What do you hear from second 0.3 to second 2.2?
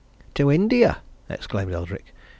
"To India!" exclaimed Eldrick.